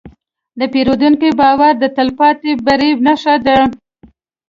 [0.59, 3.57] د پیرودونکي باور د تلپاتې بری نښه ده.